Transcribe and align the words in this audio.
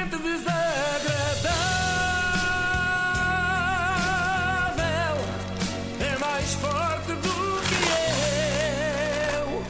gente 0.00 0.16
desagradável 0.16 1.50
é 6.00 6.18
mais 6.18 6.54
forte 6.54 7.12
do 7.12 7.60
que 7.68 7.74
eu. 9.36 9.62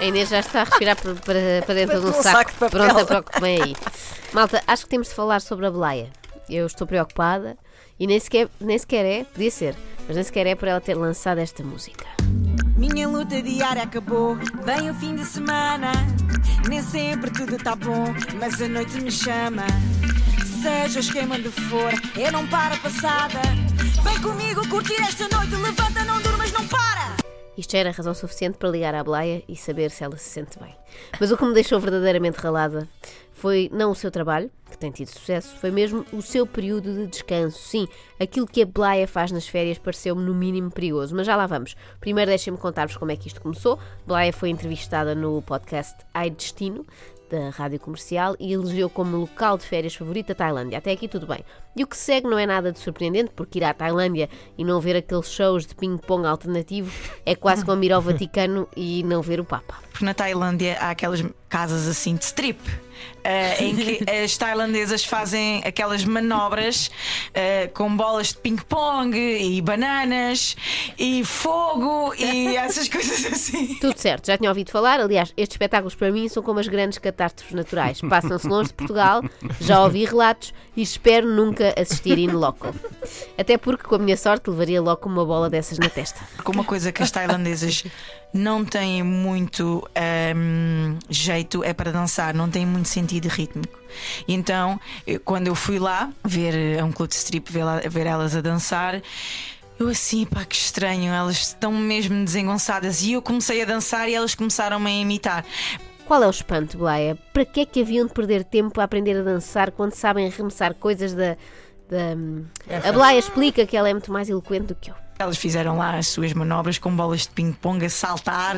A 0.00 0.04
Inês 0.04 0.28
já 0.30 0.38
está 0.40 0.62
a 0.62 0.64
respirar 0.64 0.96
para, 0.96 1.14
para, 1.14 1.62
para 1.66 1.74
dentro 1.74 2.00
de 2.00 2.06
um 2.06 2.10
Um 2.10 2.12
saco, 2.14 2.22
saco 2.22 2.52
de 2.52 2.58
papel. 2.58 2.80
pronta 2.80 3.04
para 3.04 3.20
o 3.20 3.22
que 3.22 3.40
vem 3.40 3.62
aí. 3.62 3.76
Malta, 4.32 4.62
acho 4.66 4.84
que 4.84 4.90
temos 4.90 5.08
de 5.08 5.14
falar 5.14 5.40
sobre 5.40 5.66
a 5.66 5.70
Belaia. 5.70 6.10
Eu 6.48 6.66
estou 6.66 6.86
preocupada 6.86 7.56
e 8.00 8.06
nem 8.06 8.18
sequer, 8.18 8.48
nem 8.60 8.78
sequer 8.78 9.04
é, 9.04 9.24
podia 9.24 9.50
ser, 9.50 9.76
mas 10.06 10.16
nem 10.16 10.24
sequer 10.24 10.46
é 10.46 10.54
por 10.54 10.66
ela 10.66 10.80
ter 10.80 10.94
lançado 10.94 11.38
esta 11.38 11.62
música. 11.62 12.06
Minha 12.76 13.06
luta 13.06 13.40
diária 13.42 13.82
acabou, 13.82 14.36
vem 14.64 14.90
o 14.90 14.94
fim 14.94 15.14
de 15.14 15.24
semana. 15.24 15.92
Nem 16.68 16.82
sempre 16.82 17.30
tudo 17.30 17.56
tá 17.58 17.74
bom, 17.74 18.14
mas 18.38 18.60
a 18.60 18.68
noite 18.68 19.00
me 19.00 19.10
chama. 19.10 19.64
Seja 20.62 20.98
o 20.98 21.02
esquema 21.02 21.36
onde 21.36 21.50
for, 21.50 21.92
eu 22.16 22.32
não 22.32 22.46
paro 22.46 22.74
a 22.74 22.78
passada. 22.78 23.40
Vem 24.02 24.20
comigo 24.20 24.66
curtir 24.68 25.00
esta 25.02 25.28
noite, 25.28 25.54
levanta, 25.56 26.04
não 26.04 26.20
durmas, 26.22 26.52
não 26.52 26.66
para! 26.66 27.11
Isto 27.56 27.72
já 27.72 27.78
era 27.78 27.90
razão 27.90 28.14
suficiente 28.14 28.56
para 28.56 28.68
ligar 28.68 28.94
à 28.94 29.04
Belaia 29.04 29.42
e 29.48 29.56
saber 29.56 29.90
se 29.90 30.02
ela 30.02 30.16
se 30.16 30.30
sente 30.30 30.58
bem. 30.58 30.74
Mas 31.20 31.30
o 31.30 31.36
que 31.36 31.44
me 31.44 31.52
deixou 31.52 31.78
verdadeiramente 31.78 32.38
ralada 32.38 32.88
foi 33.32 33.68
não 33.72 33.90
o 33.90 33.94
seu 33.94 34.10
trabalho, 34.10 34.50
que 34.70 34.78
tem 34.78 34.90
tido 34.90 35.08
sucesso, 35.08 35.56
foi 35.56 35.70
mesmo 35.70 36.04
o 36.12 36.22
seu 36.22 36.46
período 36.46 36.94
de 36.94 37.06
descanso. 37.06 37.58
Sim, 37.58 37.88
aquilo 38.20 38.46
que 38.46 38.62
a 38.62 38.66
Belaia 38.66 39.06
faz 39.06 39.32
nas 39.32 39.46
férias 39.46 39.78
pareceu-me 39.78 40.22
no 40.22 40.34
mínimo 40.34 40.70
perigoso, 40.70 41.14
mas 41.14 41.26
já 41.26 41.36
lá 41.36 41.46
vamos. 41.46 41.74
Primeiro 42.00 42.30
deixem-me 42.30 42.58
contar-vos 42.58 42.96
como 42.96 43.10
é 43.10 43.16
que 43.16 43.28
isto 43.28 43.40
começou. 43.40 43.78
Belaia 44.06 44.32
foi 44.32 44.48
entrevistada 44.48 45.14
no 45.14 45.42
podcast 45.42 45.96
Ai 46.14 46.30
Destino, 46.30 46.86
da 47.32 47.48
Rádio 47.50 47.80
Comercial 47.80 48.36
e 48.38 48.52
elegeu 48.52 48.90
como 48.90 49.16
local 49.16 49.56
de 49.56 49.64
férias 49.64 49.94
favorito 49.94 50.32
a 50.32 50.34
Tailândia. 50.34 50.78
Até 50.78 50.92
aqui 50.92 51.08
tudo 51.08 51.26
bem. 51.26 51.42
E 51.76 51.82
o 51.82 51.86
que 51.86 51.96
segue 51.96 52.28
não 52.28 52.38
é 52.38 52.46
nada 52.46 52.70
de 52.70 52.78
surpreendente, 52.78 53.30
porque 53.34 53.58
ir 53.58 53.64
à 53.64 53.72
Tailândia 53.72 54.28
e 54.58 54.64
não 54.64 54.80
ver 54.80 54.96
aqueles 54.96 55.30
shows 55.30 55.66
de 55.66 55.74
ping-pong 55.74 56.26
alternativo 56.26 56.92
é 57.24 57.34
quase 57.34 57.64
como 57.64 57.82
ir 57.82 57.92
ao 57.92 58.00
Vaticano 58.02 58.68
e 58.76 59.02
não 59.04 59.22
ver 59.22 59.40
o 59.40 59.44
Papa. 59.44 59.76
Porque 59.90 60.04
na 60.04 60.12
Tailândia 60.14 60.76
há 60.80 60.90
aquelas 60.90 61.22
casas 61.48 61.86
assim 61.86 62.14
de 62.16 62.24
strip. 62.24 62.58
eh, 63.24 63.64
em 63.64 63.76
que 63.76 64.04
as 64.24 64.36
tailandesas 64.36 65.04
fazem 65.04 65.62
aquelas 65.64 66.04
manobras 66.04 66.90
eh, 67.34 67.68
com 67.74 67.94
bolas 67.94 68.28
de 68.28 68.36
ping-pong 68.38 69.16
e 69.16 69.60
bananas 69.60 70.56
e 70.98 71.24
fogo 71.24 72.14
e 72.18 72.56
essas 72.56 72.88
coisas 72.88 73.24
assim. 73.32 73.74
Tudo 73.80 73.98
certo, 73.98 74.26
já 74.26 74.36
tinha 74.38 74.50
ouvido 74.50 74.70
falar. 74.70 75.00
Aliás, 75.00 75.32
estes 75.36 75.54
espetáculos 75.54 75.94
para 75.94 76.10
mim 76.10 76.28
são 76.28 76.42
como 76.42 76.58
as 76.58 76.68
grandes 76.68 76.98
catástrofes 76.98 77.54
naturais. 77.54 78.00
Passam-se 78.00 78.46
longe 78.48 78.68
de 78.68 78.74
Portugal, 78.74 79.22
já 79.60 79.82
ouvi 79.82 80.04
relatos 80.04 80.52
e 80.76 80.82
espero 80.82 81.26
nunca 81.28 81.61
assistir 81.76 82.18
in 82.18 82.28
loco. 82.32 82.74
Até 83.38 83.56
porque, 83.56 83.84
com 83.84 83.94
a 83.94 83.98
minha 83.98 84.16
sorte, 84.16 84.50
levaria 84.50 84.80
logo 84.80 85.00
com 85.02 85.08
uma 85.08 85.24
bola 85.24 85.48
dessas 85.50 85.78
na 85.78 85.88
testa. 85.88 86.20
Porque 86.36 86.50
uma 86.50 86.64
coisa 86.64 86.90
que 86.92 87.02
as 87.02 87.10
tailandesas 87.10 87.84
não 88.32 88.64
têm 88.64 89.02
muito 89.02 89.86
ahm, 89.94 90.98
jeito 91.08 91.62
é 91.62 91.72
para 91.72 91.92
dançar, 91.92 92.34
não 92.34 92.48
têm 92.50 92.64
muito 92.66 92.88
sentido 92.88 93.26
rítmico. 93.28 93.78
Então, 94.26 94.80
quando 95.24 95.46
eu 95.48 95.54
fui 95.54 95.78
lá 95.78 96.10
ver 96.24 96.54
eh, 96.78 96.82
um 96.82 96.90
clube 96.92 97.10
de 97.10 97.16
strip, 97.16 97.52
ver, 97.52 97.64
lá- 97.64 97.80
ver 97.88 98.06
elas 98.06 98.34
a 98.34 98.40
dançar. 98.40 99.00
Eu 99.78 99.88
assim, 99.88 100.24
pá, 100.24 100.44
que 100.44 100.54
estranho, 100.54 101.12
elas 101.12 101.36
estão 101.38 101.72
mesmo 101.72 102.24
desengonçadas. 102.24 103.02
E 103.02 103.12
eu 103.12 103.22
comecei 103.22 103.60
a 103.62 103.64
dançar 103.64 104.08
e 104.08 104.14
elas 104.14 104.34
começaram-me 104.34 104.88
a 104.88 104.94
imitar. 105.00 105.44
Qual 106.12 106.22
é 106.22 106.26
o 106.26 106.30
espanto, 106.30 106.76
Blaia? 106.76 107.16
Para 107.32 107.42
que 107.42 107.60
é 107.60 107.64
que 107.64 107.80
haviam 107.80 108.06
de 108.06 108.12
perder 108.12 108.44
tempo 108.44 108.78
a 108.82 108.84
aprender 108.84 109.16
a 109.16 109.22
dançar 109.22 109.70
quando 109.70 109.94
sabem 109.94 110.26
arremessar 110.26 110.74
coisas 110.74 111.14
da. 111.14 111.38
da... 111.88 112.86
A 112.86 112.92
Blaia 112.92 113.18
explica 113.18 113.64
que 113.64 113.74
ela 113.74 113.88
é 113.88 113.94
muito 113.94 114.12
mais 114.12 114.28
eloquente 114.28 114.66
do 114.66 114.74
que 114.74 114.90
eu. 114.90 114.94
Elas 115.18 115.38
fizeram 115.38 115.78
lá 115.78 115.96
as 115.96 116.08
suas 116.08 116.34
manobras 116.34 116.76
com 116.76 116.94
bolas 116.94 117.22
de 117.22 117.30
ping-pong 117.30 117.86
a 117.86 117.88
saltar 117.88 118.56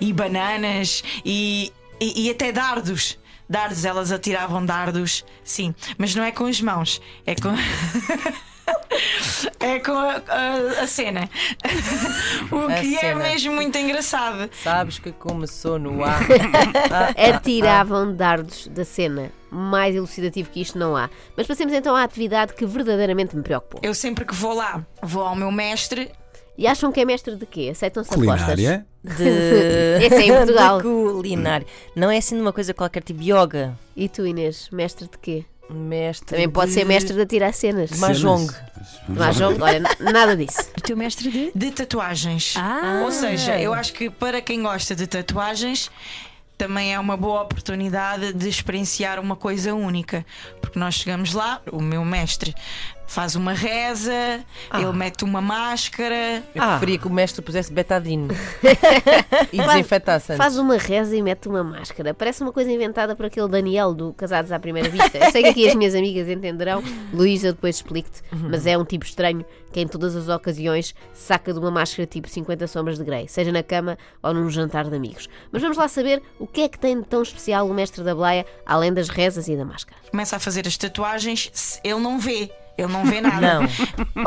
e 0.00 0.12
bananas 0.12 1.04
e, 1.24 1.72
e, 2.00 2.26
e 2.26 2.28
até 2.28 2.50
dardos. 2.50 3.16
Dardos, 3.48 3.84
elas 3.84 4.10
atiravam 4.10 4.66
dardos, 4.66 5.24
sim, 5.44 5.72
mas 5.96 6.12
não 6.12 6.24
é 6.24 6.32
com 6.32 6.46
as 6.46 6.60
mãos, 6.60 7.00
é 7.24 7.36
com. 7.36 7.50
É 9.60 9.78
com 9.80 9.92
a, 9.92 10.22
a- 10.28 10.82
a 10.82 10.86
cena. 10.86 11.28
O 12.52 12.70
A 12.70 12.74
que 12.74 12.96
é 12.96 13.00
cena. 13.00 13.22
mesmo 13.22 13.54
muito 13.54 13.76
engraçado. 13.78 14.48
Sabes 14.62 14.98
que 14.98 15.12
começou 15.12 15.78
no 15.78 16.04
ar. 16.04 16.20
Atiravam 17.16 18.14
dardos 18.14 18.68
da 18.68 18.84
cena. 18.84 19.30
Mais 19.50 19.94
elucidativo 19.94 20.50
que 20.50 20.60
isto 20.60 20.78
não 20.78 20.96
há. 20.96 21.08
Mas 21.36 21.46
passemos 21.46 21.72
então 21.72 21.94
à 21.94 22.02
atividade 22.02 22.52
que 22.54 22.66
verdadeiramente 22.66 23.36
me 23.36 23.42
preocupou. 23.42 23.80
Eu 23.82 23.94
sempre 23.94 24.24
que 24.24 24.34
vou 24.34 24.54
lá, 24.54 24.84
vou 25.02 25.22
ao 25.22 25.36
meu 25.36 25.50
mestre. 25.50 26.10
E 26.58 26.66
acham 26.66 26.90
que 26.90 27.00
é 27.00 27.04
mestre 27.04 27.36
de 27.36 27.44
quê? 27.44 27.68
Aceitam-se 27.70 28.08
apostas? 28.10 28.40
Culinária. 28.44 28.86
De... 29.04 29.24
Esse 30.04 30.14
é 30.14 30.22
em 30.26 30.32
Portugal. 30.34 30.78
de 30.78 30.82
culinária. 30.84 31.66
Não 31.94 32.10
é 32.10 32.16
assim 32.16 32.34
numa 32.34 32.52
coisa 32.52 32.72
qualquer 32.72 33.02
tipo 33.02 33.20
yoga. 33.22 33.78
E 33.94 34.08
tu, 34.08 34.26
Inês, 34.26 34.68
mestre 34.72 35.04
de 35.06 35.18
quê? 35.18 35.44
Mestre. 35.70 36.28
Também 36.28 36.48
pode 36.48 36.68
de- 36.68 36.74
ser 36.74 36.84
mestre 36.84 37.14
de 37.14 37.20
atirar 37.20 37.52
cenas. 37.52 37.90
Mahjong. 37.98 38.46
Mahjong, 39.08 39.60
olha, 39.60 39.82
nada 40.00 40.36
disso. 40.36 40.58
O 40.78 40.80
teu 40.80 40.96
mestre 40.96 41.30
de? 41.30 41.50
de 41.54 41.70
tatuagens. 41.72 42.54
Ah. 42.56 43.02
Ou 43.04 43.10
seja, 43.10 43.58
eu 43.60 43.74
acho 43.74 43.92
que 43.92 44.08
para 44.08 44.40
quem 44.40 44.62
gosta 44.62 44.94
de 44.94 45.06
tatuagens 45.06 45.90
também 46.56 46.94
é 46.94 46.98
uma 47.00 47.16
boa 47.16 47.42
oportunidade 47.42 48.32
de 48.32 48.48
experienciar 48.48 49.18
uma 49.20 49.34
coisa 49.36 49.74
única. 49.74 50.24
Porque 50.60 50.78
nós 50.78 50.94
chegamos 50.94 51.32
lá, 51.34 51.60
o 51.70 51.82
meu 51.82 52.04
mestre 52.04 52.54
faz 53.06 53.34
uma 53.36 53.52
reza, 53.52 54.12
ele 54.74 54.92
mete 54.92 55.24
uma 55.24 55.40
máscara. 55.40 56.42
Eu 56.54 56.62
Ah. 56.62 56.70
preferia 56.70 56.98
que 56.98 57.06
o 57.06 57.10
mestre 57.10 57.40
pusesse 57.42 57.72
betadine 57.72 58.28
e 59.52 59.56
Faz- 59.56 59.68
desinfetasse 59.72 60.32
antes. 60.32 60.36
Faz 60.44 60.58
uma 60.58 60.76
reza 60.76 61.16
e 61.16 61.22
mete 61.22 61.48
uma 61.48 61.62
máscara. 61.64 62.12
Parece 62.14 62.42
uma 62.42 62.52
coisa 62.52 62.70
inventada 62.70 63.14
por 63.16 63.26
aquele 63.26 63.48
Daniel 63.48 63.94
do 63.94 64.12
Casados 64.12 64.52
à 64.52 64.58
Primeira 64.58 64.88
Vista. 64.88 65.18
Eu 65.18 65.30
sei 65.30 65.42
que 65.42 65.48
aqui 65.50 65.68
as 65.68 65.74
minhas 65.74 65.94
amigas 65.94 66.28
entenderão. 66.28 66.82
Luísa, 67.12 67.52
depois 67.52 67.76
explico-te. 67.76 68.22
Mas 68.32 68.66
é 68.66 68.76
um 68.76 68.84
tipo 68.84 69.04
estranho 69.04 69.44
que 69.72 69.80
em 69.80 69.86
todas 69.86 70.16
as 70.16 70.28
ocasiões 70.28 70.94
saca 71.12 71.52
de 71.52 71.58
uma 71.58 71.70
máscara 71.70 72.06
tipo 72.06 72.28
50 72.28 72.66
sombras 72.66 72.98
de 72.98 73.04
Grey, 73.04 73.28
seja 73.28 73.52
na 73.52 73.62
cama 73.62 73.98
ou 74.22 74.32
num 74.34 74.48
jantar 74.50 74.88
de 74.88 74.96
amigos. 74.96 75.28
Mas 75.52 75.60
vamos 75.62 75.76
lá 75.76 75.86
saber 75.86 76.22
o 76.38 76.46
que 76.46 76.62
é 76.62 76.68
que 76.68 76.78
tem 76.78 76.98
de 77.00 77.06
tão 77.06 77.22
especial 77.22 77.68
o 77.68 77.74
mestre 77.74 78.02
da 78.02 78.14
Bleia, 78.14 78.46
além 78.64 78.92
das 78.92 79.08
rezas 79.08 79.48
e 79.48 79.56
da 79.56 79.64
máscara. 79.64 80.00
Começa 80.10 80.36
a 80.36 80.38
fazer 80.38 80.66
as 80.66 80.76
tatuagens, 80.76 81.50
se- 81.52 81.80
ele 81.84 82.00
não 82.00 82.18
vê. 82.18 82.50
Ele 82.78 82.92
não 82.92 83.04
vê 83.04 83.20
nada. 83.20 83.60
Não. 83.60 83.68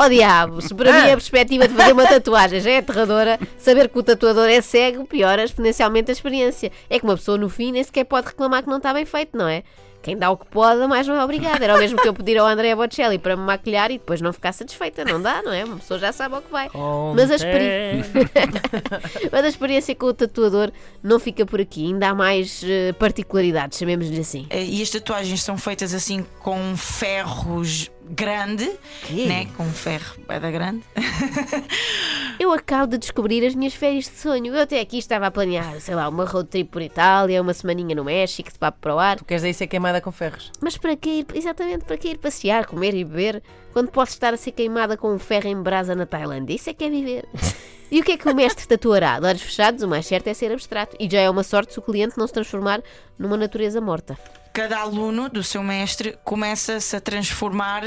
Oh 0.04 0.08
diabo, 0.08 0.60
se 0.60 0.74
para 0.74 0.92
mim 0.92 0.98
a 1.10 1.16
perspectiva 1.16 1.68
de 1.68 1.74
fazer 1.74 1.92
uma 1.92 2.06
tatuagem 2.06 2.60
já 2.60 2.70
é 2.70 2.78
aterradora, 2.78 3.38
saber 3.58 3.88
que 3.88 3.98
o 3.98 4.02
tatuador 4.02 4.48
é 4.48 4.60
cego 4.60 5.04
piora 5.04 5.44
exponencialmente 5.44 6.10
a 6.10 6.12
experiência. 6.12 6.72
É 6.88 6.98
que 6.98 7.04
uma 7.04 7.16
pessoa 7.16 7.38
no 7.38 7.48
fim 7.48 7.72
nem 7.72 7.82
sequer 7.84 8.04
pode 8.04 8.26
reclamar 8.28 8.62
que 8.62 8.68
não 8.68 8.78
está 8.78 8.92
bem 8.92 9.04
feito, 9.04 9.36
não 9.36 9.46
é? 9.48 9.62
Quem 10.02 10.16
dá 10.16 10.30
o 10.30 10.36
que 10.38 10.46
pode, 10.46 10.86
mais 10.86 11.06
não 11.06 11.14
é 11.14 11.22
obrigado. 11.22 11.60
Era 11.62 11.74
o 11.76 11.78
mesmo 11.78 12.00
que 12.00 12.08
eu 12.08 12.14
pedir 12.14 12.38
ao 12.38 12.46
André 12.46 12.74
Bocelli 12.74 13.18
para 13.18 13.36
me 13.36 13.42
maquilhar 13.42 13.90
e 13.90 13.98
depois 13.98 14.18
não 14.22 14.32
ficar 14.32 14.52
satisfeita. 14.52 15.04
Não 15.04 15.20
dá, 15.20 15.42
não 15.42 15.52
é? 15.52 15.62
Uma 15.62 15.76
pessoa 15.76 16.00
já 16.00 16.10
sabe 16.10 16.36
ao 16.36 16.40
que 16.40 16.50
vai. 16.50 16.70
Mas 17.14 17.30
a, 17.30 17.34
experi- 17.34 18.02
Mas 19.30 19.44
a 19.44 19.48
experiência 19.48 19.94
com 19.94 20.06
o 20.06 20.14
tatuador 20.14 20.72
não 21.02 21.18
fica 21.20 21.44
por 21.44 21.60
aqui. 21.60 21.84
Ainda 21.86 22.08
há 22.08 22.14
mais 22.14 22.62
eh, 22.64 22.92
particularidades, 22.94 23.78
chamemos-lhe 23.78 24.20
assim. 24.20 24.46
Eh, 24.48 24.64
E 24.64 24.80
as 24.82 24.88
tatuagens 24.88 25.42
são 25.42 25.58
feitas 25.58 25.92
assim 25.92 26.24
com 26.40 26.74
ferros 26.78 27.90
grande, 28.10 28.70
né? 29.08 29.46
Com 29.56 29.64
ferro 29.66 30.16
é 30.28 30.40
da 30.40 30.50
grande. 30.50 30.82
Eu 32.38 32.52
acabo 32.52 32.92
de 32.92 32.98
descobrir 32.98 33.46
as 33.46 33.54
minhas 33.54 33.74
férias 33.74 34.04
de 34.04 34.16
sonho. 34.16 34.54
Eu 34.54 34.62
até 34.62 34.80
aqui 34.80 34.98
estava 34.98 35.26
a 35.26 35.30
planear, 35.30 35.78
sei 35.80 35.94
lá, 35.94 36.08
uma 36.08 36.24
road 36.24 36.48
trip 36.48 36.70
por 36.70 36.80
Itália, 36.80 37.40
uma 37.42 37.52
semaninha 37.52 37.94
no 37.94 38.04
México, 38.04 38.50
de 38.50 38.58
papo 38.58 38.78
para 38.80 38.94
o 38.94 38.98
ar. 38.98 39.18
Tu 39.18 39.24
queres 39.26 39.44
aí 39.44 39.52
ser 39.52 39.66
queimada 39.66 40.00
com 40.00 40.10
ferros? 40.10 40.50
Mas 40.60 40.78
para 40.78 40.96
que 40.96 41.10
ir, 41.20 41.26
exatamente, 41.34 41.84
para 41.84 41.98
que 41.98 42.08
ir 42.08 42.18
passear, 42.18 42.66
comer 42.66 42.94
e 42.94 43.04
beber, 43.04 43.42
quando 43.72 43.90
posso 43.90 44.12
estar 44.12 44.34
a 44.34 44.36
ser 44.36 44.52
queimada 44.52 44.96
com 44.96 45.12
um 45.14 45.18
ferro 45.18 45.48
em 45.48 45.60
brasa 45.60 45.94
na 45.94 46.06
Tailândia? 46.06 46.54
Isso 46.54 46.70
é 46.70 46.74
que 46.74 46.84
é 46.84 46.90
viver. 46.90 47.24
E 47.90 48.00
o 48.00 48.04
que 48.04 48.12
é 48.12 48.16
que 48.16 48.28
o 48.28 48.34
mestre 48.34 48.68
tatuará? 48.68 49.18
De 49.18 49.26
olhos 49.26 49.42
fechados, 49.42 49.82
o 49.82 49.88
mais 49.88 50.06
certo 50.06 50.28
é 50.28 50.34
ser 50.34 50.52
abstrato. 50.52 50.96
E 51.00 51.08
já 51.10 51.20
é 51.20 51.28
uma 51.28 51.42
sorte 51.42 51.72
se 51.72 51.78
o 51.80 51.82
cliente 51.82 52.16
não 52.16 52.26
se 52.26 52.32
transformar 52.32 52.80
numa 53.18 53.36
natureza 53.36 53.80
morta. 53.80 54.16
cada 54.52 54.78
aluno 54.78 55.28
do 55.28 55.42
seu 55.42 55.62
mestre 55.62 56.16
começa-se 56.24 56.94
a 56.94 57.00
transformar 57.00 57.82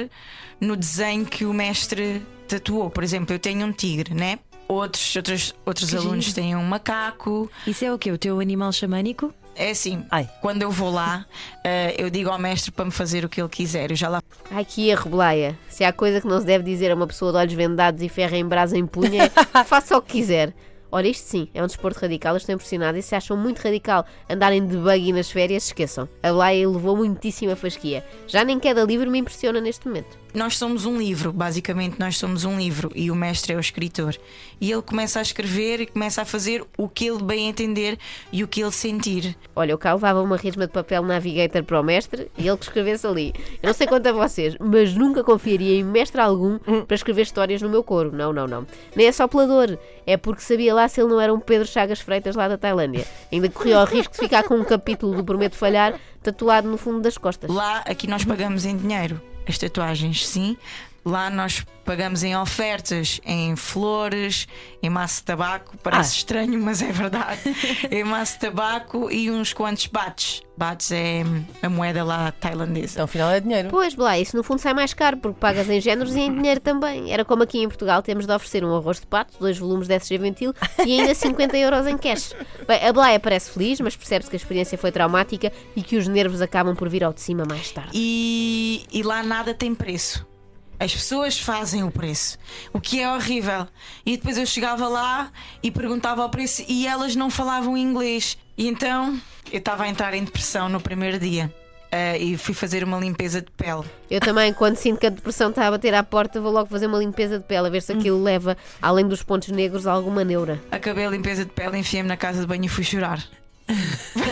no 0.60 0.76
desenho 0.76 1.26
que 1.26 1.46
o 1.46 1.54
mestre 1.54 2.22
tatuou. 2.48 2.90
Por 2.90 3.04
exemplo, 3.04 3.34
eu 3.34 3.40
tenho 3.40 3.66
um 3.66 3.72
tigre, 3.72 4.14
né? 4.14 4.40
Outros, 4.74 5.16
outros, 5.16 5.56
outros 5.66 5.96
alunos 5.96 6.34
têm 6.34 6.56
um 6.56 6.64
macaco. 6.64 7.50
Isso 7.66 7.86
é 7.86 7.94
o 7.94 7.98
quê? 7.98 8.12
O 8.12 8.18
teu 8.18 8.40
animal 8.40 8.72
xamânico? 8.72 9.34
É 9.56 9.70
assim, 9.70 10.04
Ai. 10.10 10.28
quando 10.42 10.64
eu 10.64 10.72
vou 10.72 10.92
lá, 10.92 11.26
eh, 11.64 11.96
eu 11.98 12.10
digo 12.10 12.30
ao 12.30 12.40
mestre 12.40 12.72
para 12.72 12.86
me 12.86 12.92
fazer 12.92 13.24
o 13.24 13.30
que 13.30 13.40
ele 13.40 13.50
quiser. 13.50 13.92
Eu 13.92 13.96
já 13.96 14.10
lá 14.10 14.22
Ai, 14.50 14.66
que 14.66 14.90
erro, 14.90 15.12
Blaia. 15.12 15.58
Se 15.70 15.84
há 15.84 15.94
coisa 15.94 16.20
que 16.20 16.28
não 16.28 16.40
se 16.40 16.46
deve 16.46 16.64
dizer 16.64 16.92
a 16.92 16.96
uma 16.96 17.06
pessoa 17.06 17.32
de 17.32 17.38
olhos 17.38 17.54
vendados 17.54 18.02
e 18.02 18.10
ferro 18.10 18.36
em 18.36 18.46
brasa 18.46 18.78
em 18.78 18.86
punha, 18.86 19.24
é, 19.26 19.30
faça 19.64 19.96
o 19.98 20.02
que 20.02 20.14
quiser. 20.14 20.54
Ora, 20.92 21.08
isto 21.08 21.28
sim, 21.28 21.48
é 21.54 21.64
um 21.64 21.68
desporto 21.68 22.00
radical. 22.00 22.34
Eu 22.34 22.38
estou 22.38 22.54
impressionada. 22.54 22.98
E 22.98 23.02
se 23.02 23.16
acham 23.16 23.36
muito 23.38 23.60
radical 23.60 24.06
andarem 24.30 24.66
de 24.66 24.78
buggy 24.78 25.12
nas 25.12 25.30
férias, 25.30 25.66
esqueçam. 25.66 26.08
A 26.22 26.32
Blaia 26.32 26.68
levou 26.70 26.96
muitíssima 26.96 27.56
fasquia. 27.56 28.04
Já 28.28 28.44
nem 28.44 28.60
queda 28.60 28.84
livre 28.84 29.10
me 29.10 29.20
impressiona 29.20 29.60
neste 29.60 29.88
momento. 29.88 30.23
Nós 30.34 30.58
somos 30.58 30.88
um 30.88 30.98
livro, 30.98 31.32
basicamente, 31.32 32.00
nós 32.00 32.18
somos 32.18 32.44
um 32.44 32.58
livro 32.58 32.92
e 32.96 33.12
o 33.12 33.16
mestre 33.16 33.54
é 33.54 33.56
o 33.56 33.60
escritor. 33.60 34.18
E 34.60 34.72
ele 34.72 34.82
começa 34.82 35.20
a 35.20 35.22
escrever 35.22 35.80
e 35.82 35.86
começa 35.86 36.24
a 36.24 36.26
fazer 36.26 36.66
o 36.76 36.90
que 36.90 37.06
ele 37.06 37.22
bem 37.22 37.50
entender 37.50 38.00
e 38.32 38.44
o 38.44 38.48
que 38.48 38.62
ele 38.62 38.72
sentir. 38.72 39.38
Olha, 39.56 39.74
eu 39.74 39.78
cá 39.78 39.94
levava 39.94 40.24
uma 40.24 40.36
resma 40.36 40.66
de 40.66 40.74
papel 40.74 41.04
navigator 41.04 41.64
para 41.64 41.80
o 41.80 41.84
mestre 41.84 42.32
e 42.36 42.48
ele 42.48 42.58
que 42.58 42.64
escrevesse 42.64 43.06
ali. 43.06 43.32
Eu 43.62 43.68
não 43.68 43.74
sei 43.76 43.86
quanto 43.86 44.08
a 44.08 44.12
vocês, 44.12 44.56
mas 44.60 44.96
nunca 44.96 45.24
confiaria 45.24 45.80
em 45.80 45.84
mestre 45.84 46.20
algum 46.20 46.58
para 46.58 46.96
escrever 46.96 47.22
histórias 47.22 47.62
no 47.62 47.70
meu 47.70 47.84
coro. 47.84 48.12
Não, 48.12 48.34
não, 48.34 48.48
não. 48.48 48.66
Nem 48.96 49.06
é 49.06 49.12
só 49.12 49.28
pelador. 49.28 49.78
É 50.04 50.18
porque 50.18 50.42
sabia 50.42 50.74
lá 50.74 50.88
se 50.88 51.00
ele 51.00 51.12
não 51.12 51.22
era 51.22 51.32
um 51.32 51.40
Pedro 51.40 51.68
Chagas 51.68 52.00
Freitas 52.00 52.36
lá 52.36 52.48
da 52.48 52.58
Tailândia. 52.58 53.06
Ainda 53.32 53.50
corria 53.50 53.82
o 53.82 53.86
risco 53.86 54.12
de 54.14 54.20
ficar 54.20 54.42
com 54.42 54.56
um 54.56 54.64
capítulo 54.64 55.16
do 55.16 55.24
Prometo 55.24 55.56
Falhar 55.56 56.00
tatuado 56.24 56.68
no 56.68 56.78
fundo 56.78 57.02
das 57.02 57.20
costas. 57.20 57.54
Lá, 57.54 57.84
aqui 57.86 58.08
nós 58.08 58.26
pagamos 58.26 58.66
em 58.66 58.76
dinheiro 58.76 59.22
as 59.48 59.58
tatuagens, 59.58 60.28
sim. 60.28 60.58
Lá 61.06 61.30
nós 61.30 61.66
pagamos 61.84 62.24
em 62.24 62.36
ofertas, 62.36 63.20
em 63.26 63.56
flores, 63.58 64.48
em 64.82 64.90
maço 64.90 65.18
de 65.18 65.24
tabaco. 65.24 65.78
Parece 65.84 66.18
estranho, 66.18 66.60
mas 66.62 66.82
é 66.82 66.92
verdade. 66.92 67.42
em 67.92 68.04
maço 68.04 68.34
de 68.34 68.40
tabaco 68.40 69.12
e 69.12 69.30
uns 69.30 69.52
quantos 69.54 69.88
bates. 69.88 70.42
Bates 70.56 70.92
é 70.92 71.24
a 71.62 71.70
moeda 71.70 72.04
lá 72.04 72.32
tailandesa. 72.32 72.94
Então, 72.94 73.06
afinal 73.06 73.32
é 73.32 73.40
dinheiro. 73.40 73.70
Pois, 73.70 73.96
Blá, 73.96 74.18
isso 74.18 74.38
no 74.38 74.44
fundo 74.44 74.60
sai 74.60 74.74
mais 74.74 74.94
caro, 74.94 75.18
porque 75.18 75.40
pagas 75.40 75.70
em 75.70 75.82
géneros 75.82 76.16
e 76.16 76.22
em 76.22 76.34
dinheiro 76.34 76.62
também. 76.62 77.12
Era 77.12 77.26
como 77.26 77.44
aqui 77.44 77.60
em 77.60 77.68
Portugal 77.68 78.02
temos 78.02 78.26
de 78.26 78.32
oferecer 78.32 78.64
um 78.64 78.74
arroz 78.74 79.00
de 79.00 79.08
pato, 79.08 79.34
dois 79.40 79.58
volumes 79.58 79.88
de 79.88 79.96
SG 79.96 80.18
Ventil 80.18 80.54
e 80.86 81.00
ainda 81.00 81.14
50 81.14 81.58
euros 81.58 81.86
em 81.86 81.98
cash. 81.98 82.34
Bem, 82.66 82.86
a 82.88 82.94
Blaia 82.94 83.20
parece 83.20 83.52
feliz, 83.52 83.82
mas 83.82 83.96
percebe-se 83.96 84.30
que 84.30 84.36
a 84.36 84.38
experiência 84.38 84.78
foi 84.78 84.92
traumática 84.92 85.52
e 85.76 85.82
que 85.82 85.98
os 85.98 86.08
nervos 86.08 86.42
acabam 86.42 86.76
por 86.76 86.88
vir 86.88 87.04
ao 87.04 87.12
de 87.12 87.20
cima 87.20 87.44
mais 87.46 87.72
tarde. 87.72 87.92
E, 87.94 88.86
e 88.94 89.04
lá 89.04 89.22
nada 89.22 89.54
tem 89.54 89.74
preço. 89.76 90.33
As 90.80 90.94
pessoas 90.94 91.40
fazem 91.40 91.84
o 91.84 91.92
preço, 91.92 92.38
o 92.74 92.80
que 92.80 93.00
é 93.00 93.10
horrível. 93.12 93.68
E 94.06 94.18
depois 94.18 94.38
eu 94.38 94.46
chegava 94.46 94.88
lá 94.88 95.32
e 95.62 95.72
perguntava 95.72 96.26
o 96.26 96.30
preço 96.30 96.64
e 96.68 96.86
elas 96.88 97.16
não 97.16 97.30
falavam 97.30 97.78
inglês. 97.78 98.38
E 98.58 98.68
então 98.68 99.20
eu 99.52 99.60
estava 99.60 99.84
a 99.84 99.88
entrar 99.88 100.14
em 100.14 100.24
depressão 100.24 100.68
no 100.70 100.80
primeiro 100.82 101.20
dia. 101.20 101.54
eh, 101.96 102.18
e 102.18 102.38
fui 102.38 102.56
fazer 102.56 102.84
uma 102.84 102.98
limpeza 103.00 103.40
de 103.40 103.52
pele. 103.52 103.84
Eu 104.10 104.20
também, 104.20 104.52
quando 104.52 104.78
sinto 104.78 105.00
que 105.00 105.06
a 105.06 105.12
depressão 105.12 105.52
está 105.52 105.68
a 105.68 105.72
bater 105.72 105.94
à 105.94 106.02
porta, 106.02 106.42
vou 106.42 106.52
logo 106.52 106.68
fazer 106.68 106.88
uma 106.88 106.98
limpeza 106.98 107.38
de 107.38 107.46
pele, 107.46 107.68
a 107.68 107.70
ver 107.70 107.84
se 107.84 107.92
aquilo 107.94 108.22
leva, 108.24 108.58
além 108.82 109.08
dos 109.08 109.22
pontos 109.22 109.50
negros, 109.50 109.86
alguma 109.86 110.24
neura. 110.24 110.60
Acabei 110.72 111.06
a 111.06 111.10
limpeza 111.12 111.46
de 111.46 111.52
pele, 111.52 111.78
enfiei-me 111.78 112.10
na 112.10 112.18
casa 112.18 112.42
de 112.42 112.48
banho 112.48 112.66
e 112.66 112.68
fui 112.68 112.84
chorar. 112.84 113.24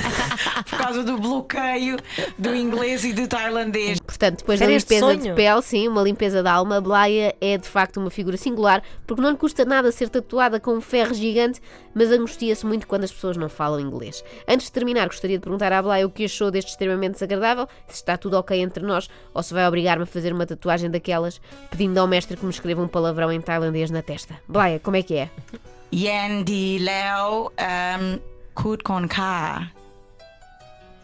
Por 0.69 0.77
causa 0.77 1.03
do 1.03 1.17
bloqueio 1.17 1.97
do 2.37 2.55
inglês 2.55 3.03
e 3.03 3.13
do 3.13 3.27
tailandês. 3.27 3.99
Portanto, 3.99 4.39
depois 4.39 4.59
da 4.59 4.67
limpeza 4.67 5.17
de 5.17 5.33
pele, 5.33 5.61
sim, 5.61 5.87
uma 5.87 6.01
limpeza 6.01 6.43
da 6.43 6.53
alma, 6.53 6.77
a 6.77 6.81
Blaia 6.81 7.35
é 7.39 7.57
de 7.57 7.67
facto 7.67 7.97
uma 7.97 8.09
figura 8.09 8.37
singular, 8.37 8.81
porque 9.05 9.21
não 9.21 9.31
lhe 9.31 9.37
custa 9.37 9.65
nada 9.65 9.91
ser 9.91 10.09
tatuada 10.09 10.59
com 10.59 10.73
um 10.73 10.81
ferro 10.81 11.13
gigante, 11.13 11.61
mas 11.93 12.11
angustia-se 12.11 12.65
muito 12.65 12.87
quando 12.87 13.03
as 13.03 13.11
pessoas 13.11 13.37
não 13.37 13.49
falam 13.49 13.79
inglês. 13.79 14.23
Antes 14.47 14.67
de 14.67 14.71
terminar, 14.71 15.07
gostaria 15.07 15.37
de 15.37 15.43
perguntar 15.43 15.71
à 15.73 15.81
Blaia 15.81 16.05
o 16.05 16.09
que 16.09 16.25
achou 16.25 16.51
deste 16.51 16.71
extremamente 16.71 17.13
desagradável, 17.13 17.67
se 17.87 17.95
está 17.95 18.17
tudo 18.17 18.37
ok 18.37 18.59
entre 18.59 18.83
nós, 18.83 19.09
ou 19.33 19.43
se 19.43 19.53
vai 19.53 19.67
obrigar-me 19.67 20.03
a 20.03 20.07
fazer 20.07 20.33
uma 20.33 20.45
tatuagem 20.45 20.89
daquelas, 20.89 21.41
pedindo 21.69 21.97
ao 21.97 22.07
mestre 22.07 22.37
que 22.37 22.45
me 22.45 22.51
escreva 22.51 22.81
um 22.81 22.87
palavrão 22.87 23.31
em 23.31 23.41
tailandês 23.41 23.91
na 23.91 24.01
testa. 24.01 24.39
Blaia, 24.47 24.79
como 24.79 24.97
é 24.97 25.03
que 25.03 25.15
é? 25.15 25.29
Yan 25.93 26.43
di 26.43 26.79
Leo 26.79 27.51
um, 27.59 28.19
Kut 28.55 28.83
Kon 28.83 29.07
Ka. 29.07 29.71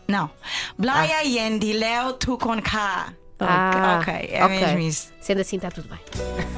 Não. 0.08 0.30
Blaya 0.78 1.22
Yan 1.24 1.60
di 1.60 1.74
Leo 1.74 2.14
Tu 2.14 2.38
Kon 2.38 2.62
Ka. 2.62 3.14
Ah, 3.40 4.00
ok, 4.02 4.30
é 4.32 4.48
mesmo 4.48 4.80
isso. 4.80 5.14
Sendo 5.22 5.42
assim, 5.42 5.58
está 5.58 5.70
tudo 5.70 5.88
bem. 5.90 6.00